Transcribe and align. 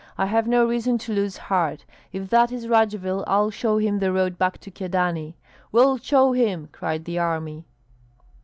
I 0.17 0.25
have 0.25 0.47
no 0.47 0.65
reason 0.65 0.97
to 0.97 1.13
lose 1.13 1.37
heart! 1.37 1.85
If 2.11 2.31
that 2.31 2.51
is 2.51 2.65
Radzivill, 2.67 3.23
I'll 3.27 3.51
show 3.51 3.77
him 3.77 3.99
the 3.99 4.11
road 4.11 4.35
back 4.35 4.57
to 4.61 4.71
Kyedani!" 4.71 5.35
"We'll 5.71 5.99
show 5.99 6.31
him!" 6.31 6.69
cried 6.71 7.05
the 7.05 7.19
army. 7.19 7.65